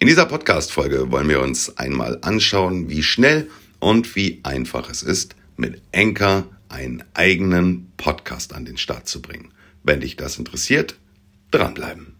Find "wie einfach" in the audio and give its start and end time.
4.14-4.88